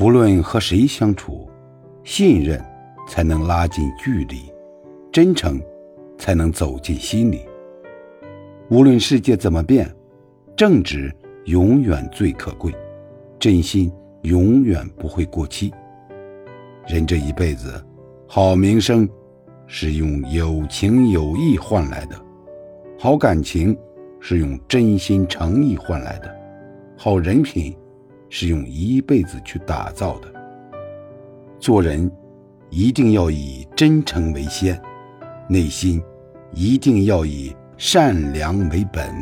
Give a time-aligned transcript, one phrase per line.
[0.00, 1.48] 无论和谁相处，
[2.02, 2.62] 信任
[3.06, 4.50] 才能拉近距离，
[5.12, 5.60] 真诚
[6.18, 7.42] 才能走进心里。
[8.70, 9.88] 无论世界怎么变，
[10.56, 11.14] 正直
[11.44, 12.72] 永远最可贵，
[13.38, 13.92] 真心
[14.22, 15.72] 永远不会过期。
[16.86, 17.80] 人这一辈子，
[18.26, 19.08] 好名声
[19.66, 22.16] 是用有情有义换来的，
[22.98, 23.76] 好感情
[24.20, 26.34] 是用真心诚意换来的，
[26.96, 27.76] 好人品。
[28.34, 30.28] 是用一辈子去打造的。
[31.60, 32.10] 做人
[32.70, 34.80] 一定要以真诚为先，
[35.50, 36.02] 内心
[36.54, 39.12] 一定要以善良为本。